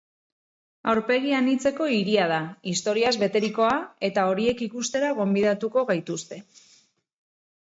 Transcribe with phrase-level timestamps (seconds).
[0.93, 2.39] Aurpegi anitzeko hiria da,
[2.71, 3.75] historiaz beterikoa,
[4.09, 6.41] eta horiek ikustera gonbidatuko gaituzte.